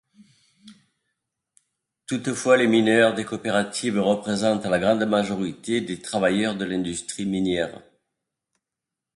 Toutefois, 2.07 2.57
les 2.57 2.65
mineurs 2.65 3.13
des 3.13 3.23
coopératives 3.23 3.99
représentent 3.99 4.65
la 4.65 4.79
grande 4.79 5.05
majorité 5.05 5.79
des 5.79 6.01
travailleurs 6.01 6.55
de 6.57 6.65
l'industrie 6.65 7.27
minière. 7.27 7.83